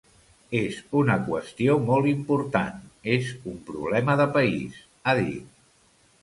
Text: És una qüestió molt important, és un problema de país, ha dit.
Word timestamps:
És 0.59 0.77
una 1.01 1.17
qüestió 1.27 1.75
molt 1.89 2.09
important, 2.11 2.79
és 3.17 3.29
un 3.53 3.61
problema 3.69 4.17
de 4.23 4.27
país, 4.39 4.81
ha 5.05 5.15
dit. 5.23 5.55